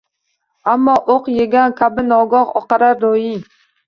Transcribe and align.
Ammo 0.71 0.95
o‘q 1.15 1.29
yegan 1.33 1.75
kabi 1.81 2.05
nogoh 2.07 2.55
oqarar 2.63 2.99
ro‘ying. 3.05 3.45